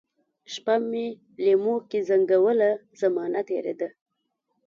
شپه 0.53 0.75
مي 0.89 1.05
لېموکې 1.45 1.99
زنګوله، 2.09 2.71
زمانه 3.01 3.41
تیره 3.47 3.73
ده 3.79 3.89